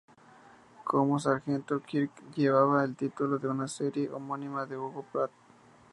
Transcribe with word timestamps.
Como 0.83 1.19
Sargento 1.19 1.79
Kirk, 1.79 2.11
llevaba 2.33 2.83
el 2.83 2.95
título 2.95 3.37
de 3.37 3.47
una 3.47 3.67
serie 3.67 4.09
homónima 4.09 4.65
de 4.65 4.75
Hugo 4.75 5.03
Pratt. 5.13 5.29